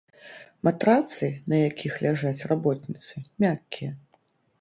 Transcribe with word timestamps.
Матрацы, 0.67 1.27
на 1.53 1.59
якіх 1.69 1.93
ляжаць 2.05 2.45
работніцы, 2.53 3.15
мяккія. 3.45 3.91